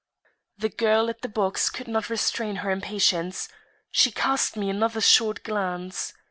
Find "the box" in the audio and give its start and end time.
1.21-1.69